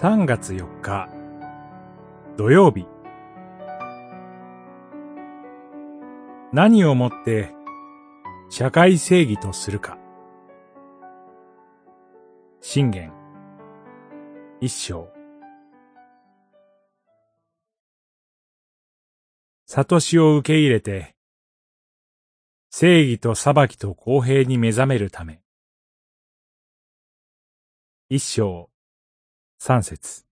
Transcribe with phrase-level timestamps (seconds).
[0.00, 1.10] 3月4日
[2.38, 2.86] 土曜日。
[6.54, 7.52] 何をもって
[8.48, 9.98] 社会正義とするか。
[12.62, 13.12] 信玄。
[14.62, 15.12] 一章。
[19.66, 21.14] 悟しを受け入れて
[22.70, 25.42] 正義と裁きと公平に目覚めるため。
[28.08, 28.69] 一章。
[29.62, 30.24] 三節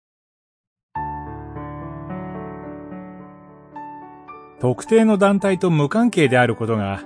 [4.59, 7.03] 特定の団体と無関係であることが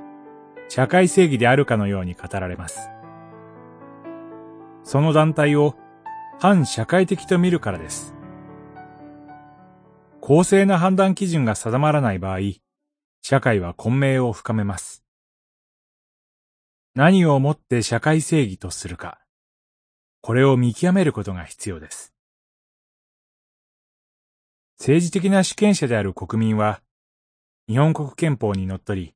[0.68, 2.90] 社会正義であるかのように語られます。
[4.84, 5.74] その団体を
[6.38, 8.14] 反社会的と見るからです。
[10.20, 12.38] 公正な判断基準が定まらない場合、
[13.20, 15.04] 社会は混迷を深めます。
[16.94, 19.22] 何をもって社会正義とするか、
[20.23, 22.15] これを見極めることが必要です。
[24.78, 26.81] 政治的な主権者である国民は、
[27.69, 29.15] 日本国憲法にのっとり、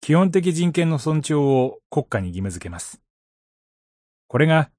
[0.00, 3.02] 基本的人権の尊重を国家に義務付けます。
[4.28, 4.70] これが、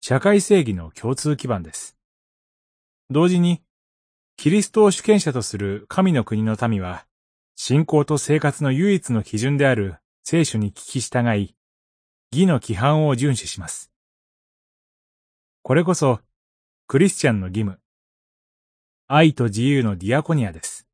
[0.00, 1.98] 社会正義の共通基盤です。
[3.10, 3.62] 同時に、
[4.38, 7.04] キリストを主権者とする神の国の民は、
[7.54, 11.54] 信仰と生活の唯一の基準である聖書に聞き従い、
[12.32, 13.90] 義の規範を遵守します。
[15.62, 16.20] これこそ、
[16.86, 17.78] クリスチャンの義務、
[19.06, 20.86] 愛と自由のディアコニアです。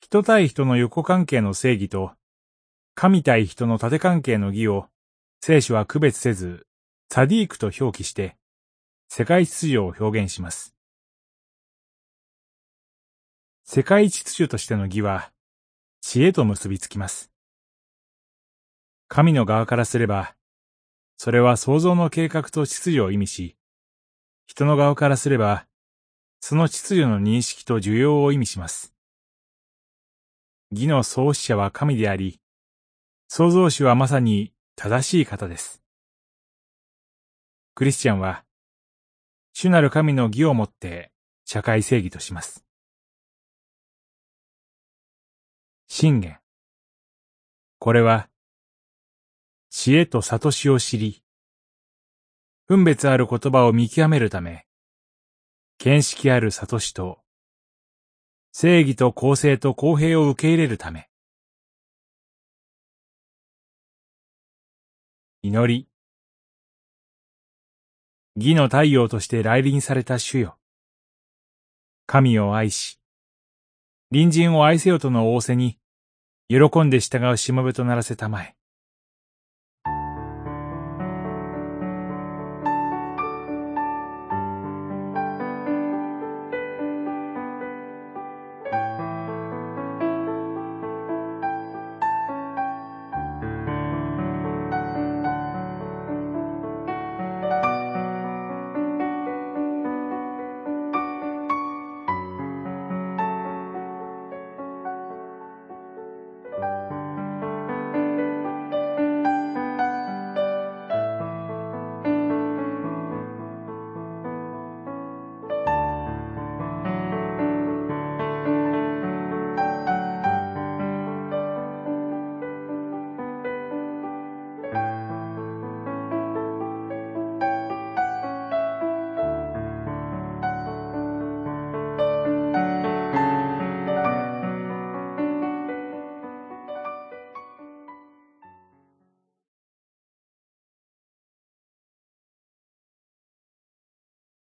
[0.00, 2.12] 人対人の横関係の正義と、
[2.94, 4.86] 神対人の縦関係の義を、
[5.42, 6.66] 聖書は区別せず、
[7.10, 8.38] サディークと表記して、
[9.10, 10.74] 世界秩序を表現します。
[13.64, 15.32] 世界秩序としての義は、
[16.00, 17.30] 知恵と結びつきます。
[19.06, 20.37] 神の側からすれば、
[21.18, 23.56] それは創造の計画と秩序を意味し、
[24.46, 25.66] 人の側からすれば、
[26.40, 28.94] その秩序の認識と需要を意味します。
[30.70, 32.40] 義の創始者は神であり、
[33.26, 35.82] 創造主はまさに正しい方です。
[37.74, 38.44] クリスチャンは、
[39.54, 41.10] 主なる神の義をもって
[41.44, 42.64] 社会正義とします。
[45.88, 46.38] 信玄。
[47.80, 48.28] これは、
[49.70, 51.22] 知恵と悟しを知り、
[52.66, 54.66] 分別ある言葉を見極めるため、
[55.76, 57.20] 見識ある悟しと、
[58.50, 61.10] 正義と公正と公平を受け入れるため。
[65.42, 65.88] 祈り。
[68.36, 70.58] 義の太陽として来臨された主よ。
[72.06, 72.98] 神を愛し、
[74.10, 75.78] 隣人を愛せよとの仰せに、
[76.48, 78.57] 喜んで従うしもべとならせたまえ。